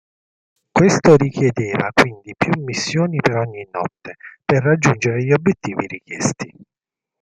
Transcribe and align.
Questo 0.71 1.15
richiedeva 1.15 1.91
quindi 1.93 2.33
più 2.35 2.59
missioni 2.63 3.17
per 3.17 3.35
ogni 3.35 3.67
notte, 3.71 4.15
per 4.43 4.63
raggiungere 4.63 5.23
gli 5.23 5.31
obiettivi 5.31 5.85
richiesti. 5.85 6.51